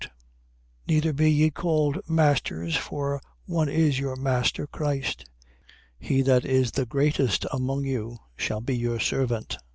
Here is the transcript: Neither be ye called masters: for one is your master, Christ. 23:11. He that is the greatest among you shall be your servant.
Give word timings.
Neither 0.87 1.13
be 1.13 1.29
ye 1.31 1.51
called 1.51 1.99
masters: 2.09 2.75
for 2.75 3.21
one 3.45 3.69
is 3.69 3.99
your 3.99 4.15
master, 4.15 4.65
Christ. 4.65 5.25
23:11. 6.01 6.07
He 6.07 6.21
that 6.23 6.43
is 6.43 6.71
the 6.71 6.87
greatest 6.87 7.45
among 7.53 7.85
you 7.85 8.17
shall 8.35 8.61
be 8.61 8.75
your 8.75 8.99
servant. 8.99 9.57